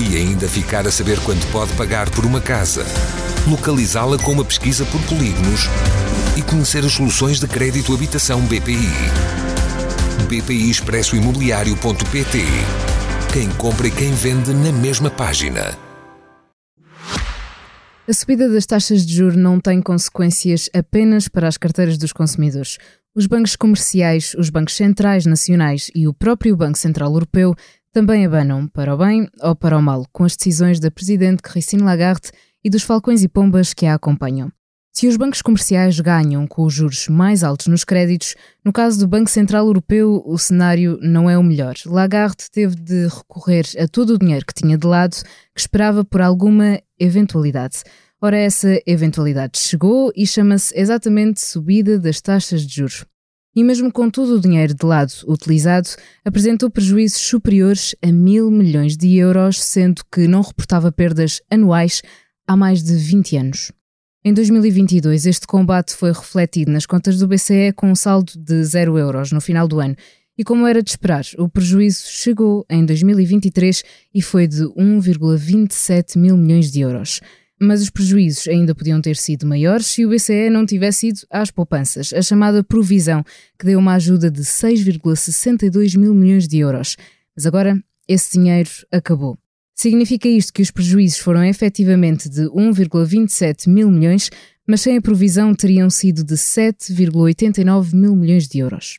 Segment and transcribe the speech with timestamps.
[0.00, 2.84] E ainda ficar a saber quanto pode pagar por uma casa
[3.46, 5.68] localizá-la com uma pesquisa por polígonos
[6.36, 8.88] e conhecer as soluções de crédito habitação BPI.
[10.28, 12.38] BPI Expresso Imobiliário.pt
[13.32, 15.76] Quem compra e quem vende na mesma página.
[18.06, 22.78] A subida das taxas de juros não tem consequências apenas para as carteiras dos consumidores.
[23.14, 27.54] Os bancos comerciais, os bancos centrais nacionais e o próprio Banco Central Europeu
[27.94, 31.84] também abanam para o bem ou para o mal com as decisões da Presidente Christine
[31.84, 32.32] Lagarde
[32.64, 34.50] e dos falcões e pombas que a acompanham.
[34.92, 39.06] Se os bancos comerciais ganham com os juros mais altos nos créditos, no caso do
[39.06, 41.76] Banco Central Europeu, o cenário não é o melhor.
[41.86, 45.14] Lagarde teve de recorrer a todo o dinheiro que tinha de lado,
[45.54, 47.84] que esperava por alguma eventualidade.
[48.20, 53.06] Ora, essa eventualidade chegou e chama-se exatamente subida das taxas de juros.
[53.56, 55.88] E mesmo com todo o dinheiro de lado utilizado,
[56.24, 62.02] apresentou prejuízos superiores a mil milhões de euros, sendo que não reportava perdas anuais
[62.46, 63.72] há mais de 20 anos.
[64.24, 68.98] Em 2022, este combate foi refletido nas contas do BCE com um saldo de 0
[68.98, 69.94] euros no final do ano.
[70.36, 76.36] E como era de esperar, o prejuízo chegou em 2023 e foi de 1,27 mil
[76.36, 77.20] milhões de euros.
[77.60, 81.50] Mas os prejuízos ainda podiam ter sido maiores se o BCE não tivesse ido às
[81.50, 83.24] poupanças, a chamada provisão,
[83.58, 86.96] que deu uma ajuda de 6,62 mil milhões de euros.
[87.36, 89.38] Mas agora esse dinheiro acabou.
[89.74, 94.30] Significa isto que os prejuízos foram efetivamente de 1,27 mil milhões,
[94.66, 98.98] mas sem a provisão teriam sido de 7,89 mil milhões de euros.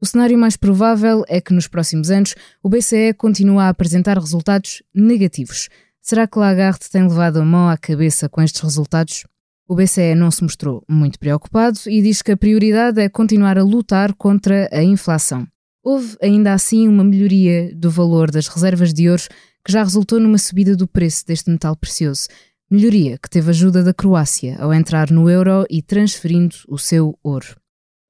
[0.00, 4.82] O cenário mais provável é que nos próximos anos o BCE continue a apresentar resultados
[4.94, 5.68] negativos.
[6.06, 9.24] Será que Lagarde tem levado a mão à cabeça com estes resultados?
[9.66, 13.62] O BCE não se mostrou muito preocupado e diz que a prioridade é continuar a
[13.62, 15.48] lutar contra a inflação.
[15.82, 19.22] Houve ainda assim uma melhoria do valor das reservas de ouro
[19.64, 22.28] que já resultou numa subida do preço deste metal precioso.
[22.70, 27.56] Melhoria que teve ajuda da Croácia ao entrar no euro e transferindo o seu ouro.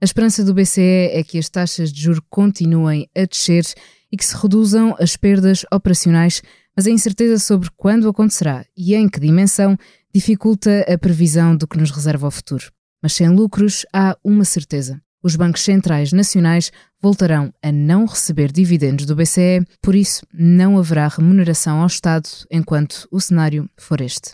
[0.04, 3.64] A esperança do BCE é que as taxas de juro continuem a descer
[4.12, 6.42] e que se reduzam as perdas operacionais,
[6.76, 9.78] mas a incerteza sobre quando acontecerá e em que dimensão
[10.14, 12.70] dificulta a previsão do que nos reserva o futuro.
[13.02, 19.06] Mas sem lucros há uma certeza os bancos centrais nacionais voltarão a não receber dividendos
[19.06, 24.32] do BCE, por isso não haverá remuneração ao Estado enquanto o cenário for este.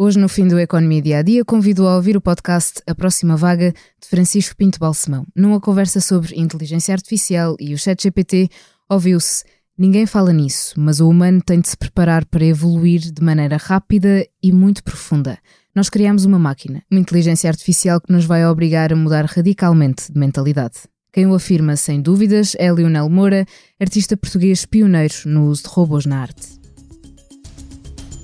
[0.00, 3.36] Hoje, no fim do Economia Dia a Dia, convido a ouvir o podcast A Próxima
[3.36, 5.26] Vaga de Francisco Pinto Balsemão.
[5.34, 8.48] Numa conversa sobre inteligência artificial e o ChatGPT,
[8.88, 9.42] ouviu-se
[9.76, 14.24] Ninguém fala nisso, mas o humano tem de se preparar para evoluir de maneira rápida
[14.40, 15.36] e muito profunda.
[15.74, 20.18] Nós criamos uma máquina, uma inteligência artificial que nos vai obrigar a mudar radicalmente de
[20.18, 20.76] mentalidade.
[21.12, 23.44] Quem o afirma sem dúvidas é Lionel Moura,
[23.80, 26.58] artista português pioneiro no uso de robôs na arte.